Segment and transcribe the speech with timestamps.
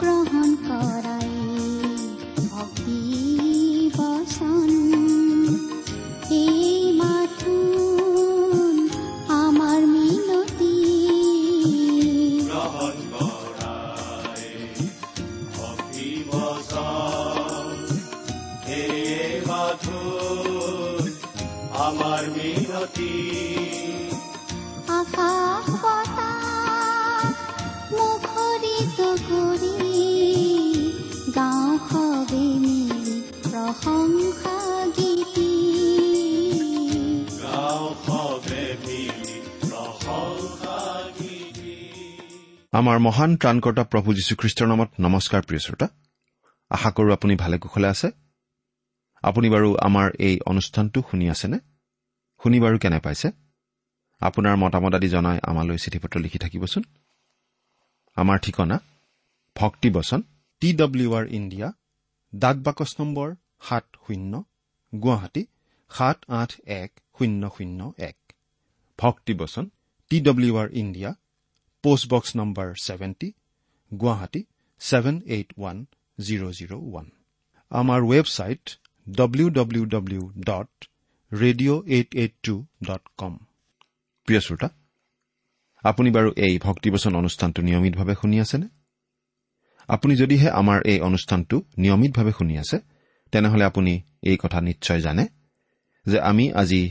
[0.00, 1.30] গ্ৰহণ কৰাই
[2.50, 3.00] ভক্তি
[3.96, 4.75] বচন
[42.86, 45.88] আমাৰ মহান ত্ৰাণকৰ্তা প্ৰভু যীশুখ্ৰীষ্টৰ নামত নমস্কাৰ প্ৰিয় শ্ৰোতা।
[46.70, 48.10] আশা কৰোঁ আপুনি ভালে কুশলে আছে।
[49.22, 51.58] আপুনি বাৰু আমাৰ এই অনুষ্ঠানটো শুনি আছেনে?
[52.42, 53.32] শুনি বাৰু কেনে পাইছে?
[54.20, 56.82] আপোনাৰ মতামত আদি জনাই আমালৈ চিঠি পত্ৰ লিখি থাকিবচোন।
[58.14, 58.80] আমাৰ ঠিকনা
[59.56, 60.22] ভক্তিবচন
[60.60, 61.72] টি ডব্লিউ আৰ ইণ্ডিয়া
[62.34, 64.44] ডাক বাকচ নম্বৰ সাত শূন্য
[65.02, 65.46] গুৱাহাটী
[65.90, 68.32] সাত আঠ এক শূন্য শূন্য এক।
[68.98, 69.70] ভক্তিবচন
[70.08, 71.14] T W R India
[71.86, 73.28] post box number seventy
[74.00, 74.40] Guwahati
[74.80, 75.76] seven eight one
[76.18, 77.06] zero' zero' one
[77.70, 78.64] আমাৰ website
[79.08, 80.70] W W W dot
[81.32, 82.54] radio' eight eight two
[82.84, 83.34] dot com
[84.28, 84.68] প্ৰিয় শ্ৰোতা
[85.84, 88.68] আপুনি বাৰু এই ভক্তিবচন অনুষ্ঠানটো নিয়মিতভাৱে শুনি আছেনে?
[89.88, 92.76] আপুনি যদিহে আমাৰ এই অনুষ্ঠানটো নিয়মিতভাৱে শুনি আছে
[93.32, 93.92] তেনেহলে আপুনি
[94.22, 95.24] এই কথা নিশ্চয় জানে
[96.06, 96.82] যে আমি আজি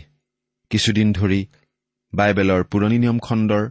[0.69, 1.41] কিছুদিন ধৰি
[2.13, 3.63] বাইবেলৰ পুৰণি নিয়ম খণ্ডৰ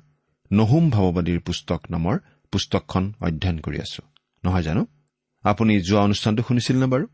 [0.52, 2.18] নহুম ভাৱবাদীৰ পুস্তক নামৰ
[2.52, 4.02] পুস্তকখন অধ্যয়ন কৰি আছো।
[4.44, 4.86] নহয় জানো?
[5.42, 7.06] আপুনি যোৱা অনুষ্ঠানটো শুনিছিল নে বাৰু?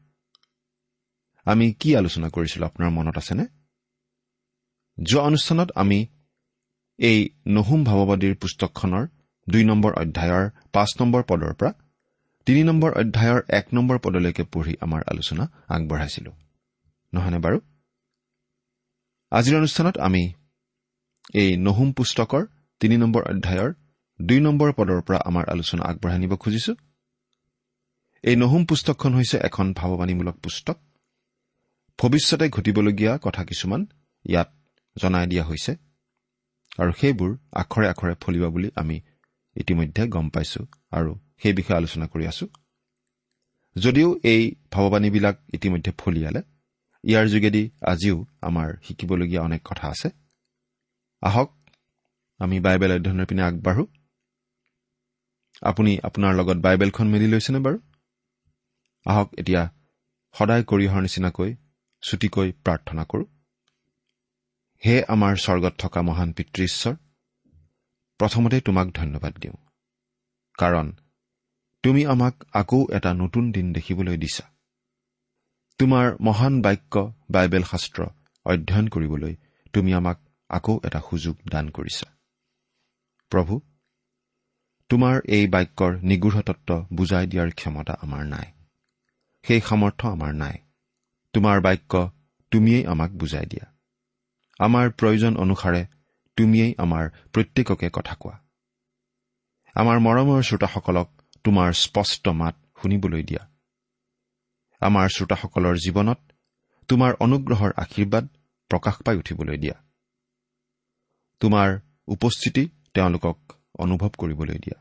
[1.44, 3.46] আমি কি আলোচনা কৰিছিলো আপোনাৰ মনত আছেনে?
[5.02, 6.06] যোৱা অনুষ্ঠানত আমি
[6.98, 9.06] এই নহুম ভাৱবাদীৰ পুস্তকখনৰ
[9.50, 11.72] দুই নম্বৰ অধ্যায়ৰ পাঁচ নম্বৰ পদৰ পৰা
[12.47, 16.32] তিনি নম্বৰ অধ্যায়ৰ এক নম্বৰ পদলৈকে পঢ়ি আমাৰ আলোচনা আগবঢ়াইছিলো।
[17.14, 17.60] নহয়নে বাৰু?
[19.30, 20.32] আজিৰ অনুষ্ঠানত আমি
[21.34, 22.47] এই নহুম পুস্তকৰ
[22.80, 23.70] তিনি নম্বৰ অধ্যায়ৰ
[24.20, 26.72] দুই নম্বৰ পদৰ পৰা আমাৰ আলোচনা আগবঢ়াই নিব খুজিছো।
[28.24, 30.76] এই নহুম পুস্তকখন হৈছে এখন ভাৱবাণীমূলক পুস্তক।
[31.98, 33.86] ভৱিষ্যতে ঘটিবলগীয়া কথা কিছুমান
[34.24, 34.48] ইয়াত
[34.96, 35.72] জনাই দিয়া হৈছে
[36.78, 38.97] আৰু সেইবোৰ আখৰে আখৰে ফলিব বুলি আমি
[39.56, 40.60] ইতিমধ্যে গম পাইছো
[40.91, 41.10] আৰু
[41.42, 42.47] সেই বিষয়ে আলোচনা কৰি আছো।
[43.76, 46.42] যদিও এই ভাৱবাণীবিলাক ইতিমধ্যে ফলিয়ালে
[47.04, 50.08] ইয়াৰ যোগেদি আজিও আমাৰ শিকিবলগীয়া অনেক কথা আছে।
[51.22, 51.48] আহক
[52.41, 53.87] আমি বাইবেল অধ্যয়নৰ পিনে আগবাঢ়ো।
[55.62, 57.78] আপুনি আপোনাৰ লগত বাইবেলখন মেলি লৈছেনে বাৰু?
[59.06, 59.62] আহক এতিয়া
[60.34, 61.55] সদায় কৰি অহাৰ নিচিনাকৈ
[62.03, 63.25] ছুটিকৈ প্ৰাৰ্থনা কৰোঁ।
[64.87, 66.95] হে আমাৰ স্বৰ্গত থকা মহান পিতৃ ঈশ্বৰ
[68.21, 69.57] প্ৰথমতে তোমাক ধন্যবাদ দিওঁ।
[70.59, 70.93] কাৰণ
[71.83, 74.45] তুমি আমাক আকৌ এটা নতুন দিন দেখিবলৈ দিছা।
[75.78, 78.03] তোমাৰ মহান বাক্য বাইবেল শাস্ত্ৰ
[78.47, 79.37] অধ্যয়ন কৰিবলৈ
[79.72, 80.19] তুমি আমাক
[80.49, 82.20] আকৌ এটা সুযোগ দান কৰিছা।
[83.30, 83.60] প্ৰভু
[84.91, 88.53] তোমাৰ এই বাক্যৰ নিগৃঢ় তত্ত্ব বুজাই দিয়াৰ ক্ষমতা আমাৰ নাই।
[89.44, 90.56] সেই সামৰ্থ্য আমাৰ নাই।
[91.34, 91.92] তোমাৰ বাক্য
[92.50, 93.66] তুমিয়েই আমাক বুজাই দিয়া।
[94.60, 95.86] আমাৰ প্ৰয়োজন অনুসাৰে
[96.36, 98.36] তুমিয়েই আমাৰ প্ৰত্যেককে কথা কোৱা।
[99.74, 101.09] আমাৰ মৰমৰ শ্ৰোতাসকলক
[101.44, 103.42] তোমাৰ স্পষ্ট মাত শুনিবলৈ দিয়া।
[104.80, 106.21] আমাৰ শ্ৰোতাসকলৰ জীৱনত
[106.88, 108.24] তোমাৰ অনুগ্ৰহৰ আশীৰ্বাদ
[108.71, 109.76] প্ৰকাশ পাই উঠিবলৈ দিয়া।
[111.41, 111.68] তোমাৰ
[112.06, 113.39] উপস্থিতি তেওঁলোকক
[113.78, 114.78] অনুভৱ কৰিবলৈ দিয়া।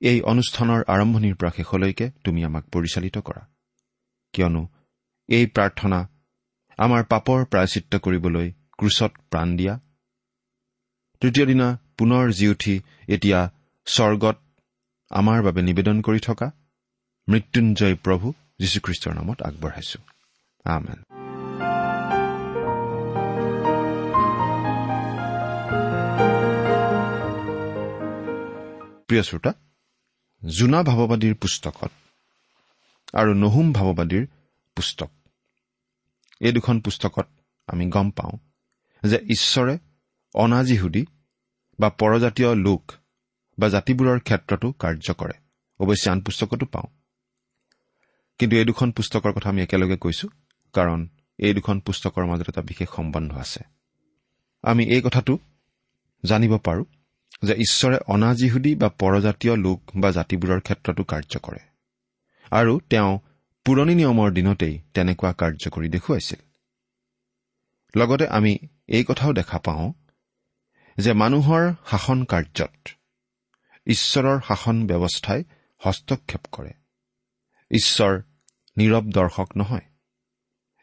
[0.00, 3.42] এই অনুষ্ঠানৰ আৰম্ভণিৰ পৰা শেষলৈকে তুমি আমাক পৰিচালিত কৰা।
[4.32, 4.68] কিয়নো
[5.28, 6.08] এই প্ৰাৰ্থনা
[6.78, 9.78] আমাৰ পাপৰ প্ৰায়চিত্ৰ কৰিবলৈ ক্ৰুচত প্ৰাণ দিয়া।
[11.20, 13.50] তৃতীয় দিনা পুনৰ জি উঠি এতিয়া
[13.86, 14.36] স্বৰ্গত
[15.10, 16.52] আমাৰ বাবে নিবেদন কৰি থকা
[17.28, 19.98] মৃত্যুঞ্জয় প্ৰভু যীশুখ্ৰীষ্টৰ নামত আগবঢ়াইছো।
[20.64, 21.11] আমেন।
[29.12, 29.52] প্ৰিয় শ্ৰোতা
[30.48, 31.90] জোনা ভাৱবাদীৰ পুস্তকত
[33.14, 34.26] আৰু নহুম ভাৱবাদীৰ
[34.76, 35.10] পুস্তক।
[36.40, 37.28] এই দুখন পুস্তকত
[37.66, 38.38] আমি গম পাওঁ
[39.08, 39.78] যে ঈশ্বৰে
[40.34, 41.06] অনাজিহুদী
[41.80, 42.92] বা পৰজাতীয় লোক
[43.58, 45.32] বা জাতিবোৰৰ ক্ষেত্ৰতো কাৰ্য কৰে।
[45.78, 46.86] অৱশ্যে আন পুস্তকতো পাওঁ।
[48.38, 50.28] কিন্তু এই দুখন পুস্তকৰ কথা আমি একেলগে কৈছো
[50.72, 53.64] কাৰণ এই দুখন পুস্তকৰ মাজত এটা বিশেষ সম্বন্ধ আছে।
[54.62, 55.38] আমি এই কথাটো
[56.24, 56.84] জানিব পাৰোঁ।
[57.42, 61.58] যে ঈশ্বৰে অনাজিহুদী বা পৰজাতীয় লোক বা জাতিবোৰৰ ক্ষেত্ৰতো কাৰ্য কৰে।
[62.50, 63.18] আৰু তেওঁ
[63.64, 66.40] পুৰণি নিয়মৰ দিনতেই তেনেকুৱা কাৰ্য কৰি দেখুৱাইছিল।
[67.96, 68.58] লগতে আমি
[68.88, 69.92] এই কথাও দেখা পাওঁ
[70.98, 72.88] যে মানুহৰ শাসন কাৰ্যত
[73.86, 75.44] ঈশ্বৰৰ শাসন ব্যৱস্থাই
[75.78, 76.72] হস্তক্ষেপ কৰে।
[77.70, 78.22] ঈশ্বৰ
[78.76, 79.80] নীৰৱ দৰ্শক নহয়।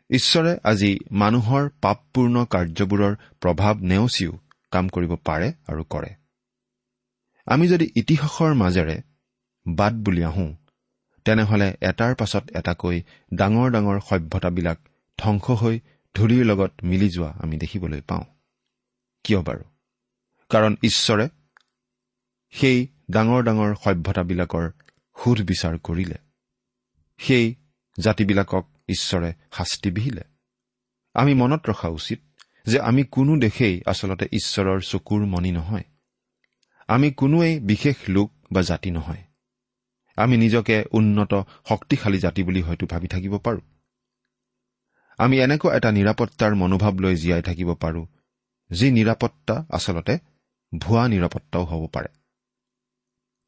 [0.09, 4.39] ঈশ্বৰে আজি মানুহৰ পাপপূৰ্ণ কাৰ্যবোৰৰ প্ৰভাৱ নেওচিও
[4.71, 6.15] কাম কৰিব পাৰে আৰু কৰে।
[7.49, 9.01] আমি যদি ইতিহাসৰ মাজেৰে
[9.67, 10.55] বাট বুলি আহোঁ
[11.25, 13.01] তেনেহলে এটাৰ পাছত এটাকৈ
[13.33, 14.77] ডাঙৰ ডাঙৰ সভ্যতাবিলাক
[15.17, 15.79] ধ্বংস হৈ
[16.15, 18.23] ধূলিৰ লগত মিলি যোৱা আমি দেখিবলৈ পাওঁ।
[19.23, 19.63] কিয় বাৰু?
[20.49, 21.29] কাৰণ ঈশ্বৰে
[22.51, 24.71] সেই ডাঙৰ ডাঙৰ সভ্যতাবিলাকৰ
[25.23, 26.15] সোধ বিচাৰ কৰিলে।
[27.17, 27.55] সেই
[27.99, 30.21] জাতিবিলাকক ঈশ্বৰে শাস্তি বিহিলে।
[31.13, 32.19] আমি মনত ৰখা উচিত
[32.65, 35.83] যে আমি কোনো দেশেই আচলতে ঈশ্বৰৰ চকুৰ মণি নহয়।
[36.89, 39.23] আমি কোনোৱেই বিশেষ লোক বা জাতি নহয়।
[40.15, 41.33] আমি নিজকে উন্নত
[41.69, 43.61] শক্তিশালী জাতি বুলি হয়তো ভাবি থাকিব পাৰোঁ।
[45.17, 48.05] আমি এনেকুৱা এটা নিৰাপত্তাৰ মনোভাৱ লৈ জীয়াই থাকিব পাৰোঁ
[48.71, 50.17] যি নিৰাপত্তা আচলতে
[50.77, 52.07] ভুৱা নিৰাপত্তাও হ'ব পাৰে।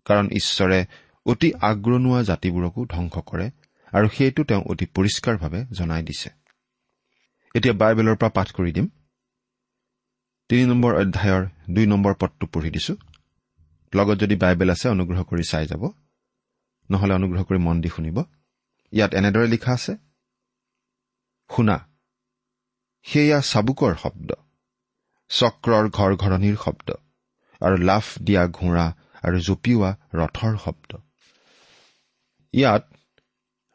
[0.05, 0.85] কাৰণ ঈশ্বৰে
[1.25, 3.51] অতি আগ্ৰণোৱা জাতিবোৰকো ধ্বংস কৰে
[3.94, 6.29] আৰু সেইটো তেওঁ অতি পৰিষ্কাৰভাৱে জনাই দিছে।
[7.55, 8.87] এতিয়া বাইবেলৰ পৰা পাঠ কৰি দিম।
[10.49, 12.95] তিনি নম্বৰ অধ্যায়ৰ দুই নম্বৰ পদটো পঢ়ি দিছো।
[13.93, 15.83] লগত যদি বাইবেল আছে অনুগ্ৰহ কৰি চাই যাব।
[16.89, 18.17] নহলে অনুগ্ৰহ কৰি মন দি শুনিব।
[18.93, 19.93] ইয়াত এনেদৰে লিখা আছে
[21.49, 21.77] শুনা
[23.05, 24.29] সেয়া চাবুকৰ শব্দ
[25.29, 26.89] চক্ৰৰ ঘৰ ঘৰণিৰ শব্দ
[27.61, 28.85] আৰু লাফ দিয়া ঘোঁৰা
[29.23, 30.91] আৰু জঁপিওৱা ৰথৰ শব্দ।
[32.53, 32.83] ইয়াত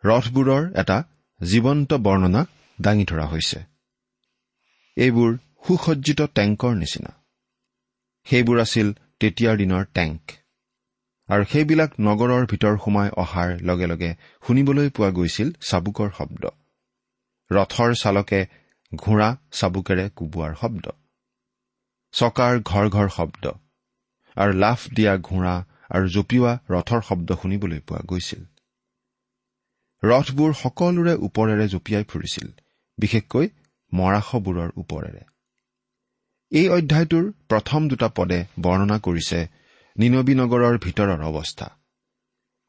[0.05, 0.99] ৰথবোৰৰ এটা
[1.41, 2.43] জীৱন্ত বৰ্ণনা
[2.79, 3.59] দাঙি ধৰা হৈছে।
[4.97, 5.31] এইবোৰ
[5.67, 7.13] সুসজ্জিত টেংকৰ নিচিনা।
[8.27, 8.89] সেইবোৰ আছিল
[9.21, 10.23] তেতিয়াৰ দিনৰ টেংক।
[11.29, 14.11] আৰু সেইবিলাক নগৰৰ ভিতৰ সোমাই অহাৰ লগে লগে
[14.47, 16.45] শুনিবলৈ পোৱা গৈছিল চাবুকৰ শব্দ।
[17.51, 18.41] ৰথৰ চালকে
[18.93, 20.85] ঘোঁৰা চাবুকেৰে কোবোৱাৰ শব্দ।
[22.15, 23.45] চকাৰ ঘৰ ঘৰ শব্দ।
[24.37, 25.55] আৰু লাফ দিয়া ঘোঁৰা
[25.91, 28.43] আৰু জঁপিওৱা ৰথৰ শব্দ শুনিবলৈ পোৱা গৈছিল।
[30.03, 32.49] ৰথবোৰ সকলোৰে ওপৰেৰে জঁপিয়াই ফুৰিছিল
[32.99, 33.47] বিশেষকৈ
[33.93, 35.23] মৰাশবোৰৰ ওপৰেৰে।
[36.53, 39.39] এই অধ্যায়টোৰ প্ৰথম দুটা পদে বৰ্ণনা কৰিছে
[39.97, 41.67] নিনবী নগৰৰ ভিতৰৰ অৱস্থা।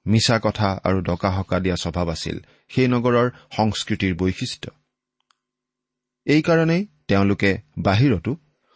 [0.05, 2.37] মিছা কথা আৰু ডকা হকা দিয়া স্বভাৱ আছিল
[2.69, 3.27] সেই নগৰৰ
[3.57, 4.69] সংস্কৃতিৰ বৈশিষ্ট্য।
[6.27, 8.31] এইকাৰণেই তেওঁলোকে বাহিৰতো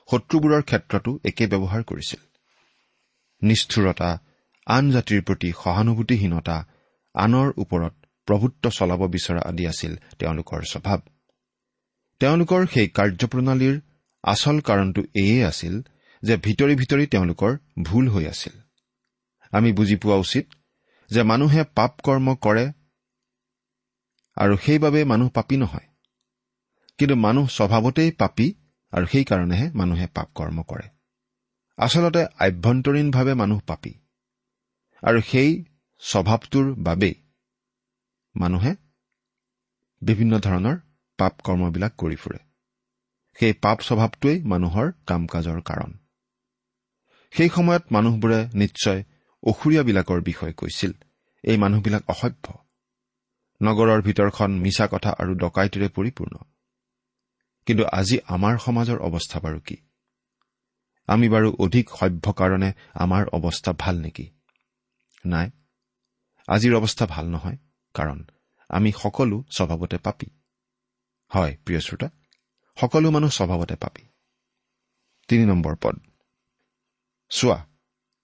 [0.09, 2.22] শত্ৰুবোৰৰ ক্ষেত্ৰতো একে ব্যৱহাৰ কৰিছিল।
[3.41, 4.10] নিষ্ঠুৰতা
[4.67, 6.58] আন জাতিৰ প্ৰতি সহানুভূতিহীনতা
[7.15, 7.93] আনৰ ওপৰত
[8.27, 11.00] প্ৰভুত্ব চলাব বিচৰা আদি আছিল তেওঁলোকৰ স্বভাৱ।
[12.22, 13.75] তেওঁলোকৰ সেই কাৰ্যপ্ৰণালীৰ
[14.24, 15.82] আচল কাৰণটো এয়ে আছিল
[16.24, 18.56] যে ভিতৰি ভিতৰি তেওঁলোকৰ ভুল হৈ আছিল।
[19.51, 20.46] আমি বুজি পোৱা উচিত
[21.10, 22.66] যে মানুহে পাপ কৰ্ম কৰে
[24.38, 25.88] আৰু সেইবাবে মানুহ পাপী নহয়।
[26.98, 28.48] কিন্তু মানুহ স্বভাৱতেই পাপী
[28.94, 30.88] আৰু সেইকাৰণেহে মানুহে পাপ কৰ্ম কৰে।
[31.78, 33.94] আচলতে আভ্যন্তৰীণভাৱে মানুহ পাপী।
[35.04, 35.66] আৰু সেই
[36.00, 37.16] স্বভাৱটোৰ বাবেই
[38.36, 38.72] মানুহে
[40.01, 40.75] বিভিন্ন ধৰণৰ
[41.20, 42.40] পাপ কৰ্মবিলাক কৰি ফুৰে।
[43.39, 45.97] সেই পাপ স্বভাৱটোৱেই মানুহৰ কাম কাজৰ কাৰণ।
[47.31, 49.03] সেই সময়ত মানুহবোৰে নিশ্চয়
[49.43, 50.91] অসুৰীয়াবিলাকৰ বিষয়ে কৈছিল।
[51.43, 52.53] এই মানুহবিলাক অসভ্য।
[53.61, 56.38] নগৰৰ ভিতৰখন মিছা কথা আৰু ডকাইতিৰে পৰিপূৰ্ণ।
[57.65, 59.77] কিন্তু আজি আমাৰ সমাজৰ অৱস্থা বাৰু কি?
[61.07, 64.29] আমি বাৰু অধিক সভ্য কাৰণে আমাৰ অৱস্থা ভাল নেকি?
[65.25, 65.51] নাই।
[66.47, 67.57] আজিৰ অৱস্থা ভাল নহয়
[67.93, 68.25] কাৰণ
[68.69, 70.27] আমি সকলো স্বভাৱতে পাপী।
[71.35, 72.09] হয় প্ৰিয় শ্ৰোতা।
[72.78, 74.04] সকলো মানুহ স্বভাৱতে পাপী
[75.30, 75.96] তিনি নম্বৰ পদ।
[77.32, 77.60] চোৱা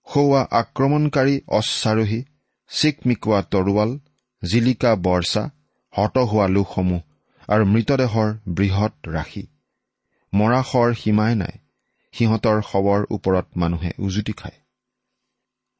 [0.08, 2.20] সৌৱা আক্ৰমণকাৰী অশ্বাৰোহী
[2.72, 3.92] চিকমিকোৱা তৰোৱাল
[4.44, 5.44] জিলিকা বৰ্ষা
[5.94, 7.01] হত হোৱা লোকসমূহ
[7.48, 9.44] আৰু মৃতদেহৰ বৃহৎ ৰাশি
[10.34, 11.56] মৰা শৰ সীমাই নাই
[12.13, 14.58] সিহঁতৰ শৱৰ ওপৰত মানুহে উজুতি খায়।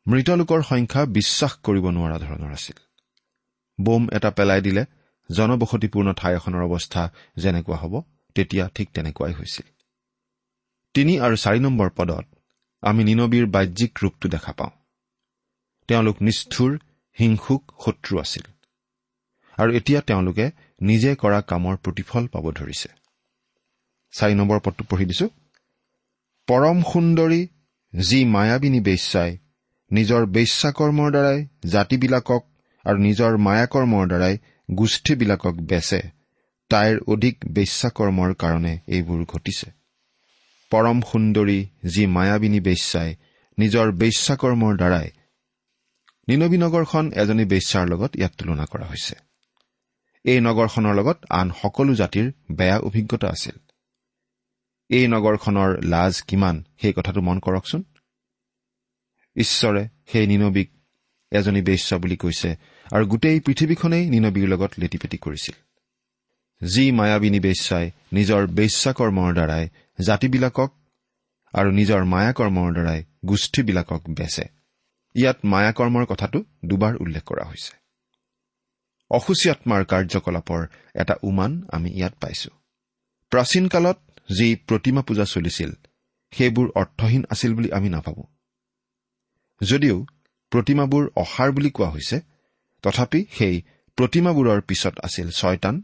[0.06, 2.78] মৃতলোকৰ সংখ্যা বিশ্বাস কৰিব নোৱাৰা ধৰণৰ আছিল।
[3.80, 4.84] বোম এটা পেলাই দিলে
[5.30, 7.04] জনবসতিপূৰ্ণ ঠাই এখনৰ অৱস্থা
[7.38, 7.94] যেনেকুৱা হ'ব।
[8.38, 9.68] তেতিয়া ঠিক তেনেকুৱাই হৈছিল।
[10.96, 12.26] তিনি আৰু চাৰি নম্বৰ পদত
[12.84, 14.74] আমি নিনবীৰ বাহ্যিক ৰূপটো দেখা পাওঁ।
[15.88, 16.72] তেওঁলোক নিষ্ঠুৰ
[17.18, 18.46] হিংসুক শত্ৰু আছিল।
[19.58, 20.46] আৰু এতিয়া তেওঁলোকে
[20.82, 22.90] নিজে কৰা কামৰ প্ৰতিফল পাব ধৰিছে।
[24.14, 25.28] চাৰি নম্বৰ পদটো পঢ়ি দিছো।
[26.48, 27.42] পৰম সুন্দৰী
[27.94, 29.32] যি মায়াবিনী বেশ্যাই
[29.92, 32.44] নিজৰ বেশ্যাকৰ্মৰ দ্বাৰাই জাতিবিলাকক
[32.86, 34.36] আৰু নিজৰ মায়াকৰ্মৰ দ্বাৰাই
[34.72, 36.02] গোষ্ঠীবিলাকক বেচে
[36.70, 39.72] তাইৰ অধিক বেশ্যাকৰ্মৰ কাৰণে এইবোৰ ঘটিছে।
[40.70, 43.16] পৰম সুন্দৰী যি মায়াবিনী বেশ্যাই
[43.60, 45.10] নিজৰ বেশ্যাকৰ্মৰ দ্বাৰাই
[46.28, 49.16] নিনবী নগৰখন এজনী বেশ্যাৰ লগত ইয়াত তুলনা কৰা হৈছে।
[50.26, 53.58] এই নগৰখনৰ লগত আন সকলো জাতিৰ বেয়া অভিজ্ঞতা আছিল।
[54.90, 57.84] এই নগৰখনৰ লাজ কিমান সেই কথাটো মন কৰকচোন।
[59.36, 60.70] ঈশ্বৰে সেই নিনবীক
[61.32, 62.56] এজনী বেশ্যা বুলি কৈছে
[62.92, 65.67] আৰু গোটেই পৃথিৱীখনেই নিনবীৰ লগত লেটিপেটি কৰিছিল।
[66.64, 69.70] যি মায়াবিনী বেশ্যাই নিজৰ বেশ্যাকৰ্মৰ দ্বাৰাই
[70.06, 70.72] জাতিবিলাকক
[71.54, 74.46] আৰু নিজৰ মায়াকৰ্মৰ দ্বাৰাই গোষ্ঠীবিলাকক বেচে।
[75.16, 77.74] ইয়াত মায়াকৰ্মৰ কথাটো দুবাৰ উল্লেখ কৰা হৈছে।
[79.12, 82.50] অসুচী আত্মাৰ কাৰ্যকলাপৰ এটা উমান আমি ইয়াত পাইছো।
[83.30, 84.00] প্ৰাচীন কালত
[84.38, 85.72] যি প্ৰতিমা পূজা চলিছিল
[86.32, 88.24] সেইবোৰ অৰ্থহীন আছিল বুলি আমি নাভাবো।
[89.64, 90.06] যদিও
[90.52, 92.22] প্ৰতিমাবোৰ অসাৰ বুলি কোৱা হৈছে
[92.82, 93.62] তথাপি সেই
[93.98, 95.82] প্ৰতিমাবোৰৰ পিছত আছিল ছয়তান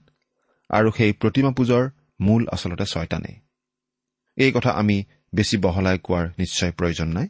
[0.70, 1.84] আৰু সেই প্ৰতিমা পূজাৰ
[2.20, 3.38] মূল আচলতে ছয়তানেই
[4.38, 4.98] এই কথা আমি
[5.36, 7.27] বেছি বহলাই কোৱাৰ নিশ্চয় প্ৰয়োজন নাই।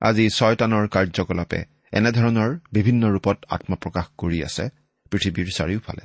[0.00, 1.60] আজি ছয়তানৰ কাৰ্যকলাপে
[1.92, 4.64] এনেধৰণৰ বিভিন্ন ৰূপত আত্মপ্ৰকাশ কৰি আছে
[5.10, 6.04] পৃথিৱীৰ চাৰিওফালে।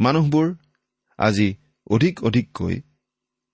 [0.00, 0.46] মানুহবোৰ
[1.18, 1.48] আজি
[1.90, 2.76] অধিক অধিককৈ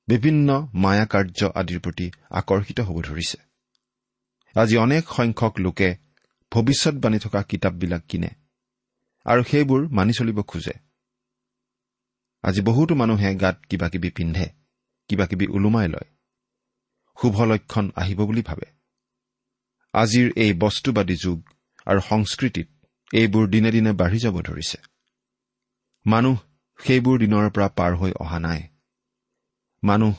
[0.08, 3.38] বিভিন্ন মায়া কাৰ্য আদিৰ প্ৰতি আকৰ্ষিত হ'ব ধৰিছে।
[4.56, 5.88] আজি অনেক সংখ্যক লোকে
[6.52, 8.30] ভৱিষ্যৎবাণী থকা কিতাপবিলাক কিনে
[9.26, 10.74] আৰু সেইবোৰ মানি চলিব খোজে।
[12.44, 14.46] আজি বহুতো মানুহে গাত কিবা কিবি পিন্ধে
[15.08, 16.08] কিবা কিবি ওলোমাই লয়।
[17.16, 18.66] শুভ লক্ষণ আহিব বুলি ভাবে।
[19.94, 21.38] আজিৰ এই বস্তুবাদী যুগ
[21.86, 22.68] আৰু সংস্কৃতিত
[23.14, 24.78] এইবোৰ দিনে দিনে বাঢ়ি যাব ধৰিছে।
[26.06, 26.36] মানুহ
[26.78, 28.62] সেইবোৰ দিনৰ পৰা পাৰ হৈ অহা নাই।
[29.82, 30.14] মানুহ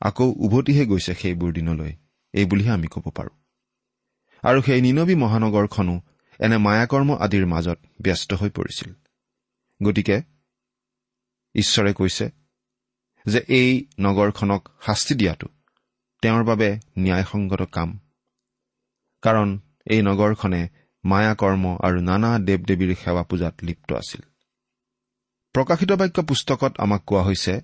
[0.00, 1.92] আকৌ উভতিহে গৈছে সেইবোৰ দিনলৈ
[2.34, 3.34] এই বুলিহে আমি ক'ব পাৰোঁ।
[4.42, 5.94] আৰু সেই নিনবী মহানগৰখনো
[6.40, 8.90] এনে মায়াকৰ্ম আদিৰ মাজত ব্যস্ত হৈ পৰিছিল।
[9.80, 10.16] গতিকে
[11.62, 12.26] ঈশ্বৰে কৈছে
[13.26, 15.48] যে এই নগৰখনক শাস্তি দিয়াটো
[16.22, 17.90] তেওঁৰ বাবে ন্যায়সংগত কাম।
[19.22, 19.48] কাৰণ
[19.86, 20.62] এই নগৰখনে
[21.04, 24.22] মায়া কৰ্ম আৰু নানা দেৱ দেৱীৰ সেৱা পূজাত লিপ্ত আছিল।
[25.54, 27.54] প্ৰকাশিত বাক্য পুস্তকত আমাক কোৱা হৈছে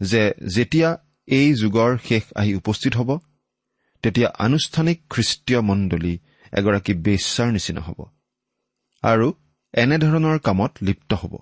[0.00, 0.22] যে
[0.54, 0.90] যেতিয়া
[1.28, 3.10] এই যুগৰ শেষ আহি উপস্থিত হ'ব
[4.04, 6.14] তেতিয়া আনুষ্ঠানিক খ্ৰীষ্টীয় মণ্ডলী
[6.52, 7.98] এগৰাকী বেশ্যাৰ নিচিনা হ'ব
[9.02, 9.28] আৰু
[9.74, 11.34] এনেধৰণৰ কামত লিপ্ত হ'ব।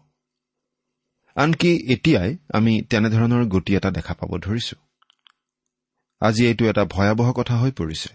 [1.36, 4.76] আনকি এতিয়াই আমি তেনেধৰণৰ গতি এটা দেখা পাব ধৰিছো।
[6.20, 8.10] আজি এইটো এটা ভয়াৱহ কথা হৈ পৰিছে।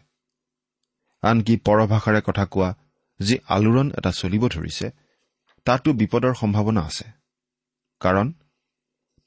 [1.23, 2.69] আনকি পৰভাষাৰে কথা কোৱা
[3.19, 4.91] যি আলোড়ন এটা চলিব ধৰিছে
[5.65, 7.05] তাতো বিপদৰ সম্ভাৱনা আছে।
[8.01, 8.27] কাৰণ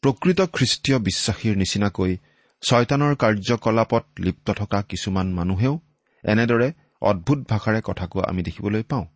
[0.02, 2.16] প্ৰকৃত খ্ৰীষ্টীয় বিশ্বাসীৰ নিচিনাকৈ
[2.62, 5.74] ছয়তানৰ কাৰ্যকলাপত লিপ্ত থকা কিছুমান মানুহেও
[6.24, 6.72] এনেদৰে
[7.02, 9.06] অদ্ভুত ভাষাৰে কথা কোৱা আমি দেখিবলৈ পাওঁ।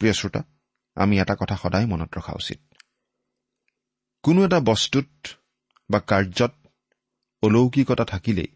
[0.00, 0.42] প্ৰিয় শ্ৰোতা
[0.96, 2.67] আমি এটা কথা সদায় মনত ৰখা উচিত।
[4.22, 5.08] কোনো এটা বস্তুত
[5.90, 6.52] বা কাৰ্যত
[7.42, 8.46] অলৌকিকতা থাকিলেই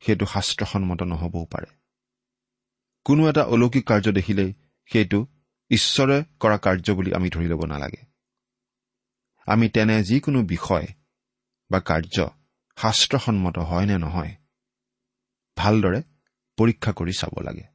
[0.00, 1.66] সেইটো শাস্ত্ৰসন্মত নহবও পাৰে।
[3.04, 4.54] কোনো এটা অলৌকিক কাৰ্য দেখিলেই
[4.86, 5.26] সেইটো
[5.70, 8.02] ঈশ্বৰে কৰা কাৰ্য বুলি আমি ধৰি ল'ব নালাগে।
[9.46, 10.86] আমি তেনে যিকোনো বিষয়
[11.70, 12.30] বা কাৰ্য
[12.76, 14.32] শাস্ত্ৰসন্মত হয় নে নহয়
[15.56, 16.02] ভালদৰে
[16.56, 17.66] পৰীক্ষা কৰি চাব লাগে।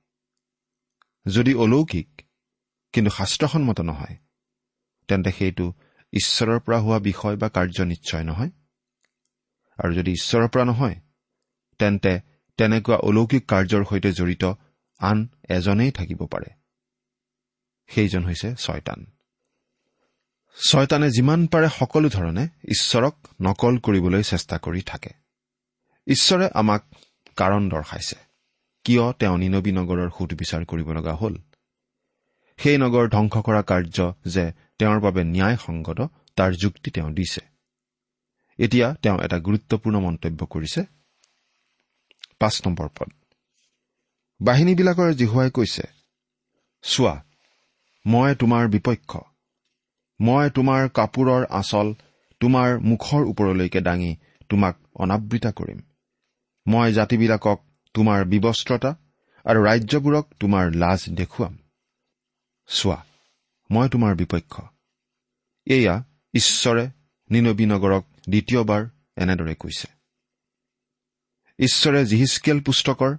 [1.27, 2.21] যদি অলৌকিক
[2.93, 4.17] কিন্তু শাস্ত্ৰসন্মত নহয়
[5.07, 5.73] তেন্তে সেইটো
[6.13, 8.49] ঈশ্বৰৰ পৰা হোৱা বিষয় বা কাৰ্য নিশ্চয় নহয়।
[9.77, 10.95] আৰু যদি ঈশ্বৰৰ পৰা নহয়
[11.79, 12.21] তেন্তে
[12.57, 14.53] তেনেকুৱা অলৌকিক কাৰ্যৰ সৈতে জড়িত
[14.99, 16.53] আন এজনেই থাকিব পাৰে।
[17.87, 19.05] সেইজন হৈছে ছয়তান।
[20.67, 25.09] ছয়তানে যিমান পাৰে সকলো ধৰণে ঈশ্বৰক নকল কৰিবলৈ চেষ্টা কৰি থাকে।
[26.07, 26.83] ঈশ্বৰে আমাক
[27.35, 28.15] কাৰণ দৰ্শাইছে।
[28.83, 31.35] কিয় তেওঁ নিনবী নগৰৰ সুধবিচাৰ কৰিব লগা হ'ল?
[32.59, 34.43] সেই নগৰ ধ্বংস কৰা কাৰ্য যে
[34.79, 35.99] তেওঁৰ বাবে ন্যায়সংগত
[36.35, 37.41] তাৰ যুক্তি তেওঁ দিছে।
[38.59, 40.81] এতিয়া তেওঁ এটা গুৰুত্বপূৰ্ণ মন্তব্য কৰিছে।
[42.39, 43.09] পাঁচ নম্বৰ পদ।
[44.41, 45.85] বাহিনীবিলাকৰ জিহুৱাই কৈছে
[46.83, 47.15] চোৱা
[48.05, 49.11] মই তোমাৰ বিপক্ষ।
[50.19, 51.87] মই তোমাৰ কাপোৰৰ আঁচল
[52.41, 54.11] তোমাৰ মুখৰ ওপৰলৈকে দাঙি
[54.49, 55.79] তোমাক অনাবৃতা কৰিম।
[56.65, 57.59] মই জাতিবিলাকক
[57.95, 58.91] তোমাৰ বিবস্ত্ৰতা
[59.45, 61.53] আৰু ৰাজ্যবোৰক তোমাৰ লাজ দেখুৱাম।
[62.69, 63.05] চোৱা
[63.71, 64.61] মই তোমাৰ বিপক্ষ।
[65.67, 66.89] এয়া ঈশ্বৰে
[67.29, 69.87] নিনবী নগৰক দ্বিতীয়বাৰ এনেদৰে কৈছে।
[71.59, 73.17] ঈশ্বৰে জিহিচকেল পুস্তকৰ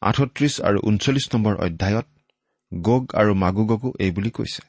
[0.00, 2.06] আঠত্ৰিশ আৰু ঊনচল্লিছ নম্বৰ অধ্যায়ত
[2.74, 4.62] গোগ আৰু মাগুগকো এই বুলি কৈছে।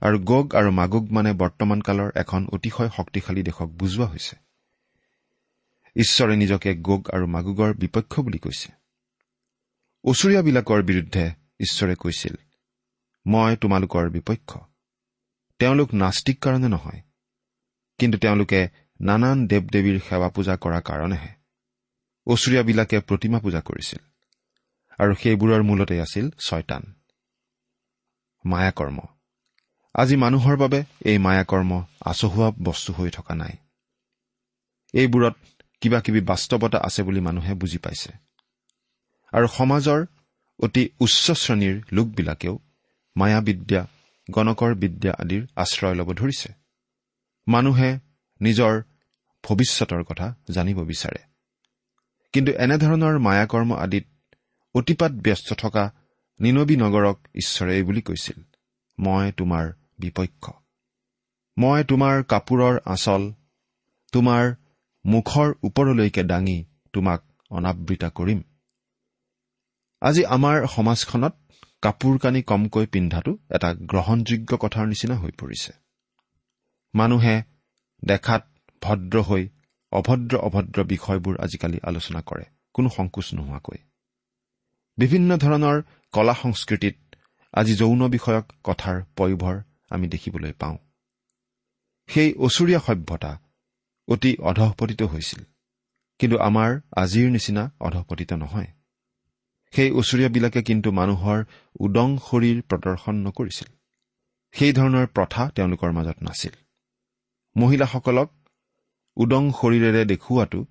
[0.00, 4.36] আৰু গোগ আৰু মাগুগ মানে বৰ্তমান কালৰ এখন অতিশয় শক্তিশালী দেশক বুজোৱা হৈছে।
[5.96, 8.72] ঈশ্বৰে নিজকে গোগ আৰু মাগুগৰ বিপক্ষ বুলি কৈছে।
[10.04, 11.24] ওচৰীয়াবিলাকৰ বিৰুদ্ধে
[11.60, 12.36] ঈশ্বৰে কৈছিল
[13.28, 14.50] মই তোমালোকৰ বিপক্ষ।
[15.60, 17.00] তেওঁলোক নাস্তিক কাৰণে নহয়
[17.98, 18.60] কিন্তু তেওঁলোকে
[19.00, 21.30] নানান দেৱ দেৱীৰ সেৱা পূজা কৰাৰ কাৰণেহে
[22.26, 24.00] ওচৰীয়াবিলাকে প্ৰতিমা পূজা কৰিছিল
[24.98, 26.82] আৰু সেইবোৰৰ মূলতে আছিল ছয়তান।
[28.44, 28.98] মায়াকৰ্ম।
[29.94, 31.70] আজি মানুহৰ বাবে এই মায়াকৰ্ম
[32.00, 33.54] আচহুৱা বস্তু হৈ থকা নাই।
[34.94, 35.36] এইবোৰত
[35.80, 38.12] কিবা কিবি বাস্তৱতা আছে বুলি মানুহে বুজি পাইছে।
[39.32, 40.00] আৰু সমাজৰ
[40.58, 42.54] অতি উচ্চ শ্ৰেণীৰ লোকবিলাকেও
[43.18, 43.82] মায়াবিদ্যা
[44.30, 46.52] গণকৰ বিদ্যা আদিৰ আশ্ৰয় ল'ব ধৰিছে।
[47.48, 47.90] মানুহে
[48.40, 48.82] নিজৰ
[49.44, 51.20] ভৱিষ্যতৰ কথা জানিব বিচাৰে।
[52.32, 54.06] কিন্তু এনেধৰণৰ মায়াকৰ্ম আদিত
[54.74, 55.84] অতিপাত ব্যস্ত থকা
[56.40, 58.38] নিনবী নগৰক ঈশ্বৰে এই বুলি কৈছিল
[58.98, 59.64] মই তোমাৰ
[59.98, 60.50] বিপক্ষ।
[61.58, 63.22] মই তোমাৰ কাপোৰৰ আচল
[64.12, 64.54] তোমাৰ
[65.06, 66.58] মুখৰ ওপৰলৈকে দাঙি
[66.92, 67.20] তোমাক
[67.50, 68.42] অনাবৃতা কৰিম।
[70.00, 71.34] আজি আমাৰ সমাজখনত
[71.82, 75.72] কাপোৰ কানি কমকৈ পিন্ধাটো এটা গ্ৰহণযোগ্য কথাৰ নিচিনা হৈ পৰিছে।
[76.94, 77.34] মানুহে
[78.04, 78.42] দেখাত
[78.82, 79.44] ভদ্ৰ হৈ
[79.92, 82.44] অভদ্ৰ অভদ্ৰ বিষয়বোৰ আজিকালি আলোচনা কৰে
[82.74, 83.78] কোনো সংকোচ নোহোৱাকৈ।
[84.98, 85.76] বিভিন্ন ধৰণৰ
[86.14, 86.96] কলা সংস্কৃতিত
[87.54, 89.56] আজি যৌন বিষয়ক কথাৰ পয়োভৰ
[89.90, 90.76] আমি দেখিবলৈ পাওঁ।
[92.08, 93.32] সেই ওচৰীয়া সভ্যতা
[94.08, 95.40] অতি অধঃপতিত হৈছিল
[96.20, 98.70] কিন্তু আমাৰ আজিৰ নিচিনা অধঃপতিত নহয়।
[99.70, 101.44] সেই ওচৰীয়াবিলাকে কিন্তু মানুহৰ
[101.80, 103.68] উদং শৰীৰ প্ৰদৰ্শন নকৰিছিল।
[104.52, 106.52] সেই ধৰণৰ প্ৰথা তেওঁলোকৰ মাজত নাছিল।
[107.56, 108.30] মহিলাসকলক
[109.16, 110.66] উদং শৰীৰেৰে দেখুওৱাটো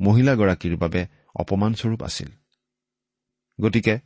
[0.00, 2.28] মহিলাগৰাকীৰ বাবে অপমানস্বৰূপ আছিল।
[3.60, 3.98] গতিকে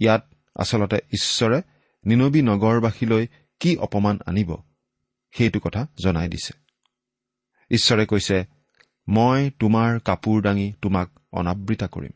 [0.00, 1.62] ইয়াত আচলতে ঈশ্বৰে
[2.06, 3.26] নিনবী নগৰবাসীলৈ
[3.60, 4.56] কি অপমান আনিব
[5.32, 6.52] সেইটো কথা জনাই দিছে।
[7.70, 8.44] ঈশ্বৰে কৈছে
[9.08, 12.12] মই তোমাৰ কাপোৰ দাঙি তোমাক অনাবৃতা কৰিম।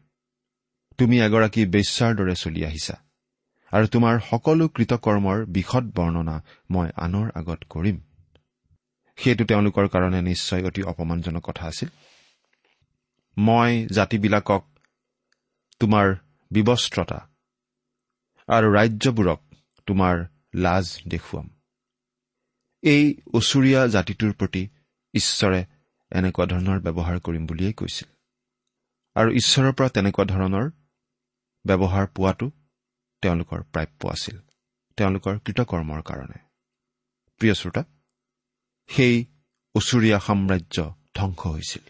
[0.99, 2.97] তুমি এগৰাকী বেশ্যাৰ দৰে চলি আহিছা।
[3.73, 6.37] আৰু তোমাৰ সকলো কৃতকৰ্মৰ বিশদ বৰ্ণনা
[6.71, 7.97] মই আনৰ আগত কৰিম।
[9.19, 11.89] সেইটো তেওঁলোকৰ কাৰণে নিশ্চয় অতি অপমানজনক কথা আছিল।
[13.37, 14.63] মই জাতিবিলাকক
[15.81, 16.07] তোমাৰ
[16.51, 17.19] বিবস্ত্ৰতা
[18.49, 19.41] আৰু ৰাজ্যবোৰক
[19.87, 20.15] তোমাৰ
[20.55, 21.47] লাজ দেখুৱাম।
[22.83, 24.63] এই ওচৰীয়া জাতিটোৰ প্ৰতি
[25.15, 25.61] ঈশ্বৰে
[26.13, 28.09] এনেকুৱা ধৰণৰ ব্যৱহাৰ কৰিম বুলিয়েই কৈছিল।
[29.17, 30.67] আৰু ঈশ্বৰৰ পৰা তেনেকুৱা ধৰণৰ
[31.65, 32.51] ব্যৱহাৰ পোৱাটো
[33.23, 34.37] তেওঁলোকৰ প্ৰাপ্য আছিল
[34.97, 36.39] তেওঁলোকৰ কৃতকৰ্মৰ কাৰণে।
[37.41, 37.83] প্ৰিয় শ্ৰোতা
[38.89, 39.27] সেই
[39.75, 41.85] ওচৰীয়া সাম্ৰাজ্য ধ্বংস হৈছিল।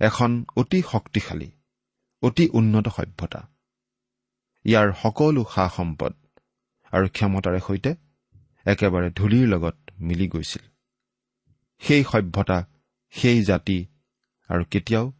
[0.00, 1.50] এখন অতি শক্তিশালী
[2.22, 3.40] অতি উন্নত সভ্যতা।
[4.64, 6.12] ইয়াৰ সকলো সা সম্পদ
[6.92, 7.96] আৰু ক্ষমতাৰে সৈতে
[8.66, 10.64] একেবাৰে ধূলিৰ লগত মিলি গৈছিল।
[11.78, 12.58] সেই সভ্যতা
[13.10, 13.86] সেই জাতি
[14.48, 15.12] আৰু কেতিয়াও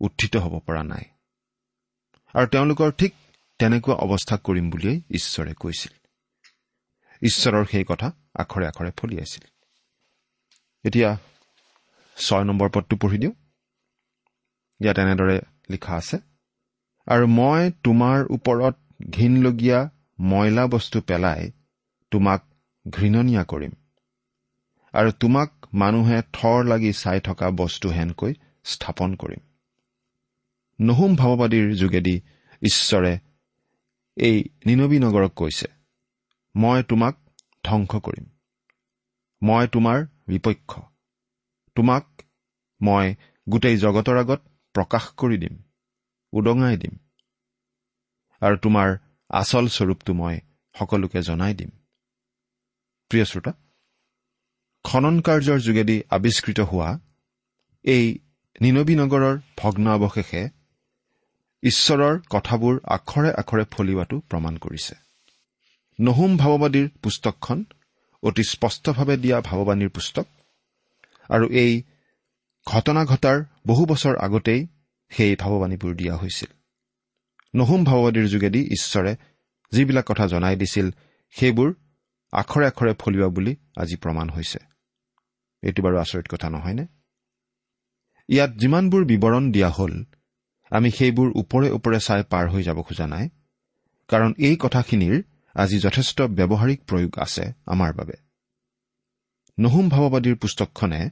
[0.00, 1.04] উত্থিত হ'ব পৰা নাই।
[2.34, 3.12] আৰু তেওঁলোকৰ ঠিক
[3.60, 5.92] তেনেকুৱা অৱস্থা কৰিম বুলিয়েই ঈশ্বৰে কৈছিল।
[7.22, 9.44] ঈশ্বৰৰ সেই কথা আখৰে আখৰে ফলিয়াইছিল
[10.84, 11.08] এতিয়া
[12.16, 13.34] ছয় নম্বৰ পদটো পঢ়ি দিওঁ।
[14.80, 15.36] ইয়াত এনেদৰে
[15.70, 16.16] লিখা আছে
[17.06, 18.74] আৰু মই তোমাৰ ওপৰত
[19.10, 19.80] ঘীনলগীয়া
[20.20, 21.50] ময়লা বস্তু পেলাই
[22.12, 22.40] তোমাক
[22.86, 23.72] ঘৃণনীয়া কৰিম।
[24.94, 28.32] আৰু তোমাক মানুহে থৰ লাগি চাই থকা বস্তু হেনকৈ
[28.64, 29.49] স্থাপন কৰিম।
[30.80, 32.20] নহুম ভাৱবাদীৰ যোগেদি
[32.62, 33.18] ঈশ্বৰে
[34.16, 35.66] এই নিনবী নগৰক কৈছে
[36.56, 37.14] মই তোমাক
[37.64, 38.26] ধ্বংস কৰিম।
[39.42, 40.80] মই তোমাৰ বিপক্ষ।
[41.76, 42.04] তোমাক
[42.80, 43.14] মই
[43.48, 44.40] গোটেই জগতৰ আগত
[44.74, 45.54] প্ৰকাশ কৰি দিম
[46.32, 46.94] উদঙাই দিম।
[48.42, 48.88] আৰু তোমাৰ
[49.30, 50.40] আচল স্বৰূপটো মই
[50.78, 51.70] সকলোকে জনাই দিম।
[53.10, 53.52] প্ৰিয় শ্ৰোতা
[54.84, 57.00] খনন কাৰ্যৰ যোগেদি আৱিষ্কৃত হোৱা
[57.84, 58.18] এই
[58.60, 60.59] নিনবী নগৰৰ ভগ্ন অৱশেষে
[61.62, 64.94] ঈশ্বৰৰ কথাবোৰ আখৰে আখৰে ফলিওৱাটো প্ৰমাণ কৰিছে।
[66.00, 67.64] নহুম ভাৱবাদীৰ পুস্তকখন
[68.22, 70.26] অতি স্পষ্টভাৱে দিয়া ভাৱবাণীৰ পুস্তক
[71.30, 71.82] আৰু এই
[72.66, 74.66] ঘটনা ঘটাৰ বহু বছৰ আগতেই
[75.10, 76.50] সেই ভাৱবাণীবোৰ দিয়া হৈছিল।
[77.54, 79.16] নহুম ভাৱবাদীৰ যোগেদি ঈশ্বৰে
[79.72, 80.86] যিবিলাক কথা জনাই দিছিল
[81.30, 81.68] সেইবোৰ
[82.32, 84.58] আখৰে আখৰে ফলিওৱা বুলি আজি প্ৰমাণ হৈছে।
[85.62, 86.84] এইটো বাৰু আচৰিত কথা নহয়নে?
[88.28, 90.04] ইয়াত যিমানবোৰ বিৱৰণ দিয়া হ'ল
[90.70, 93.28] আমি সেইবোৰ ওপৰে ওপৰে চাই পাৰ হৈ যাব খোজা নাই।
[94.08, 95.22] কাৰণ এই কথাখিনিৰ
[95.54, 98.16] আজি যথেষ্ট ব্যৱহাৰিক প্ৰয়োগ আছে আমাৰ বাবে।
[99.58, 101.10] নহুম ভাৱবাদীৰ পুস্তকখনে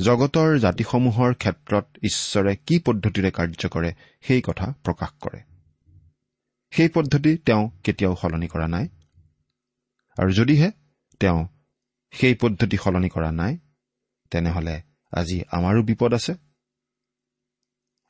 [0.00, 3.90] জগতৰ জাতিসমূহৰ ক্ষেত্ৰত ঈশ্বৰে কি পদ্ধতিৰে কাৰ্য কৰে
[4.20, 5.40] সেই কথা প্ৰকাশ কৰে।
[6.72, 8.88] সেই পদ্ধতি তেওঁ কেতিয়াও সলনি কৰা নাই।
[10.16, 10.70] আৰু যদিহে
[11.20, 11.46] তেওঁ
[12.10, 13.58] সেই পদ্ধতি সলনি কৰা নাই
[14.30, 16.34] তেনেহলে আজি আমাৰো বিপদ আছে।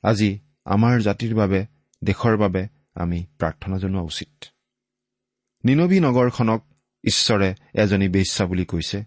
[0.04, 0.30] আজি
[0.68, 1.60] আমাৰ জাতিৰ বাবে
[2.02, 2.62] দেশৰ বাবে
[2.94, 4.32] আমি প্ৰাৰ্থনা জনোৱা উচিত।
[5.64, 6.60] নিনবী নগৰখনক
[7.04, 8.98] ঈশ্বৰে এজনী বেশ্যা বুলি কৈছে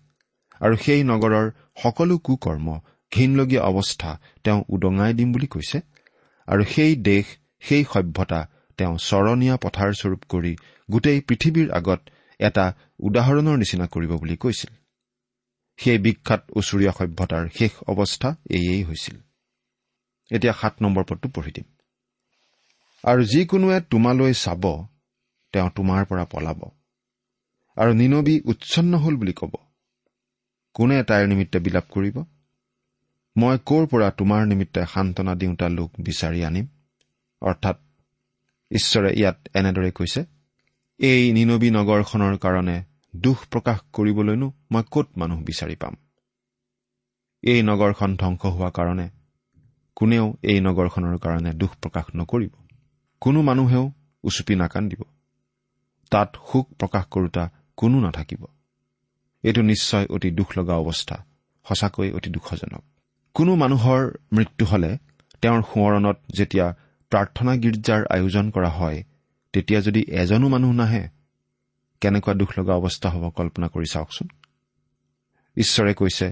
[0.62, 1.48] আৰু সেই নগৰৰ
[1.84, 2.68] সকলো কুকৰ্ম
[3.12, 4.12] ঘীনলগীয়া অৱস্থা
[4.44, 5.78] তেওঁ উদঙাই দিম বুলি কৈছে
[6.48, 7.26] আৰু সেই দেশ
[7.60, 8.42] সেই সভ্যতা
[8.80, 10.54] তেওঁ চৰণীয়া পথাৰস্বৰূপ কৰি
[10.90, 12.02] গোটেই পৃথিৱীৰ আগত
[12.40, 12.66] এটা
[13.00, 14.72] উদাহৰণৰ নিচিনা কৰিব বুলি কৈছিল।
[15.80, 19.18] সেই বিখ্যাত ওচৰীয়া সভ্যতাৰ শেষ অৱস্থা এয়েই হৈছিল।
[20.32, 21.68] এতিয়া সাত নম্বৰ পদটো পঢ়ি দিম।
[23.04, 24.64] আৰু যিকোনোৱে তোমালৈ চাব
[25.54, 26.62] তেওঁ তোমাৰ পৰা পলাব।
[27.78, 29.54] আৰু নিনবী উচ্ছন্ন হল বুলি কব।
[30.76, 32.18] কোনে তাইৰ নিমিত্তে বিলাপ কৰিব?
[33.38, 36.68] মই ক'ৰ পৰা তোমাৰ নিমিত্তে সান্তনা দিওঁতা লোক বিচাৰি আনিম?
[37.42, 37.78] অৰ্থাৎ
[38.72, 40.22] ঈশ্বৰে ইয়াত এনেদৰে কৈছে
[41.00, 42.84] এই নিনবী নগৰখনৰ কাৰণে
[43.16, 45.96] দুখ প্ৰকাশ কৰিবলৈনো মই কত মানুহ বিচাৰি পাম?
[47.44, 49.21] এই নগৰখন ধ্বংস হোৱা কাৰণে
[49.96, 52.54] কোনেও এই নগৰখনৰ কাৰণে দুখ প্ৰকাশ নকৰিব।
[53.22, 53.92] কোনো মানুহেও
[54.24, 55.02] উচুপি নাকান্দিব।
[56.12, 57.44] তাত সুখ প্ৰকাশ কৰোতা
[57.78, 58.46] কোনো নাথাকিব।
[59.44, 61.18] এইটো নিশ্চয় অতি দুখ লগা অৱস্থা
[61.66, 62.84] সঁচাকৈ অতি দুখজনক।
[63.36, 64.02] কোনো মানুহৰ
[64.34, 64.98] মৃত্যু হলে
[65.42, 66.68] তেওঁৰ সোঁৱৰণত যেতিয়া
[67.12, 69.04] প্ৰাৰ্থনা গীৰ্জাৰ আয়োজন কৰা হয়
[69.54, 71.04] তেতিয়া যদি এজনো মানুহ নাহে
[72.02, 74.28] কেনেকুৱা দুখ লগা অৱস্থা হ'ব কল্পনা কৰি চাওকচোন।
[75.58, 76.28] ঈশ্বৰে কৈছে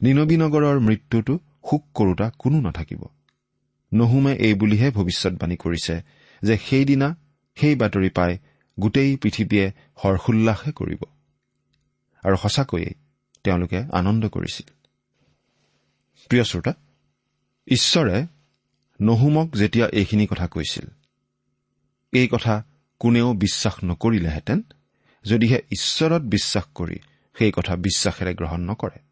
[0.00, 1.38] নিনবী নগৰৰ মৃত্যুটো
[1.70, 3.02] শোক কৰোতা কোনো নাথাকিব।
[3.94, 6.02] নহুমে এই বুলিহে ভৱিষ্যৎবাণী কৰিছে
[6.42, 7.16] যে সেইদিনা
[7.54, 8.38] সেই বাতৰি পাই
[8.80, 11.02] গোটেই পৃথিৱীয়ে হৰ্ষোল্লাসে কৰিব।
[12.24, 12.94] আৰু সঁচাকৈয়ে
[13.44, 14.70] তেওঁলোকে আনন্দ কৰিছিল।
[16.28, 16.74] প্ৰিয় শ্ৰোতা
[17.66, 18.26] ঈশ্বৰে
[19.02, 20.84] নহুমক যেতিয়া এইখিনি কথা কৈছিল
[22.12, 22.64] এই কথা
[22.98, 24.62] কোনেও বিশ্বাস নকৰিলেহেঁতেন
[25.24, 26.98] যদিহে ঈশ্বৰত বিশ্বাস কৰি
[27.38, 29.05] সেই কথা বিশ্বাসেৰে গ্ৰহণ নকৰে।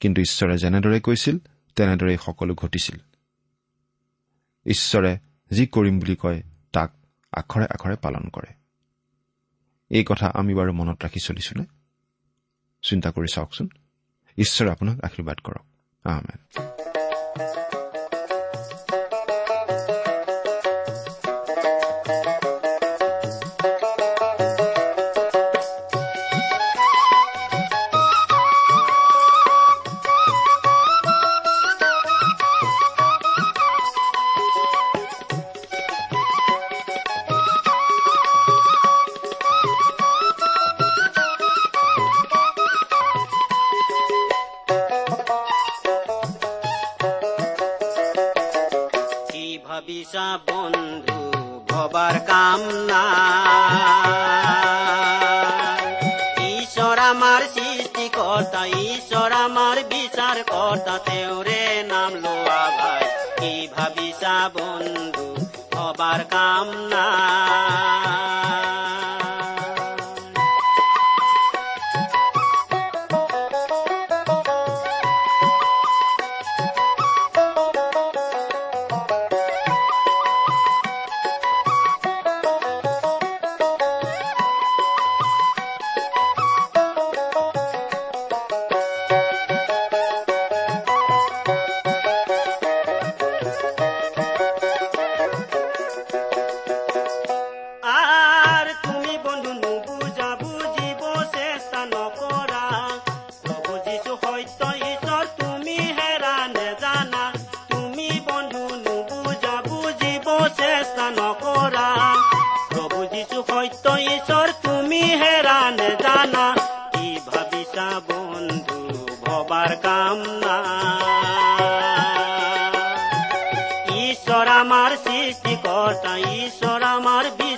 [0.00, 1.38] কিন্তু ঈশ্বৰে যেনেদৰে কৈছিল
[1.76, 2.98] তেনেদৰেই সকলো ঘটিছিল।
[4.66, 5.18] ঈশ্বৰে
[5.50, 6.92] যি কৰিম বুলি কয় তাক
[7.32, 8.54] আখৰে আখৰে পালন কৰে।
[9.90, 11.64] এই কথা আমি বাৰু মনত ৰাখি চলিছোনে?
[12.82, 13.68] চিন্তা কৰি চাওকচোন।
[14.38, 15.64] ঈশ্বৰে আপোনাক আশীৰ্বাদ কৰক।
[16.04, 16.69] আহমেদ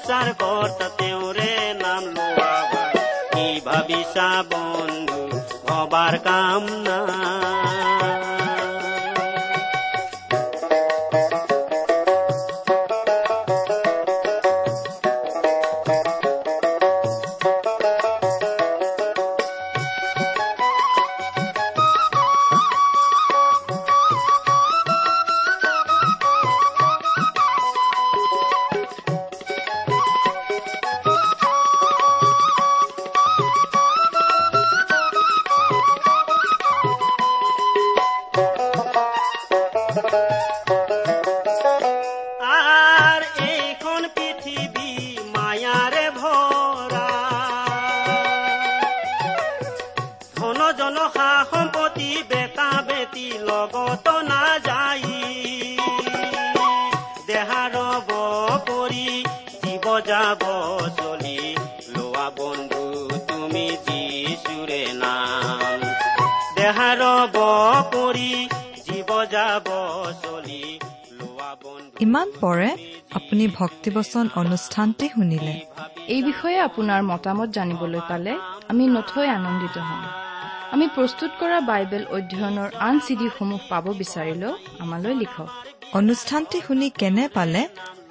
[0.05, 2.95] আমাৰ বিচাৰ কৰ্তা তেওঁৰে নাম লোৱা ভাই।
[3.33, 5.21] কি ভাবিছা বন্ধু
[5.65, 7.82] ভবাৰ কাম নাই
[60.07, 60.43] যাব
[60.97, 61.57] চলি।
[61.97, 62.83] লোৱা বন্ধু
[63.29, 65.79] তুমি যিচুৰে নাম।
[66.57, 67.01] দেহাৰ
[67.93, 68.33] কৰি
[68.87, 69.67] জীৱ যাব
[70.23, 70.63] চলি।
[71.13, 72.71] লোৱা বন্ধু ইমান পৰে
[73.15, 75.55] আপুনি ভক্তিবচন অনুষ্ঠানটি শুনিলে।
[76.09, 78.33] এই বিষয়ে আপোনাৰ মতামত জানিবলৈ পালে
[78.69, 80.03] আমি নথৈ আনন্দিত হ'ম।
[80.73, 85.49] আমি প্ৰস্তুত কৰা বাইবেল অধ্যয়নৰ আন চিডিসমূহ পাব বিচাৰিলেও আমালৈ লিখক।
[85.93, 87.69] অনুষ্ঠানটি শুনি কেনে পালে?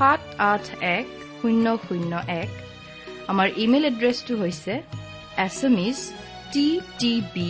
[0.00, 0.64] সাত আঠ
[0.96, 1.06] এক
[1.38, 2.50] শূন্য শূন্য এক
[3.30, 4.74] আমাৰ ইমেইল এড্ৰেছটো হৈছে
[5.38, 5.76] S M
[6.52, 6.66] T
[7.00, 7.48] T B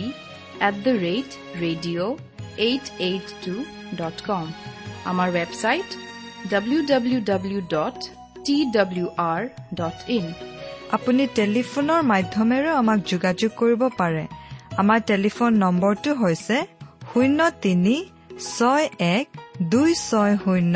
[0.67, 1.29] at the rate
[1.63, 2.13] radio'
[2.59, 3.53] eight eight two
[3.99, 4.45] dot com
[5.11, 5.89] আমাৰ website
[6.51, 7.97] W W W dot
[8.45, 9.41] T W R
[9.79, 10.25] dot in
[10.95, 14.25] আপুনি টেলিফোনৰ মাধ্যমেৰেও আমাক যোগাযোগ কৰিব পাৰে
[14.81, 16.57] আমাৰ টেলিফোন নম্বৰটো হৈছে
[17.09, 17.95] শূন্য তিনি
[18.49, 19.25] ছয় এক
[19.71, 20.75] দুই ছয় শূন্য